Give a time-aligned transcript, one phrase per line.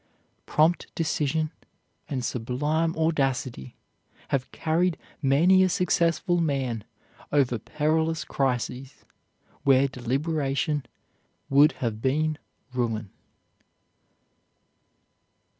[0.47, 1.51] Prompt decision
[2.09, 3.75] and sublime audacity
[4.29, 6.83] have carried many a successful man
[7.31, 9.05] over perilous crises
[9.61, 10.83] where deliberation
[11.51, 12.39] would have been
[12.73, 13.11] ruin.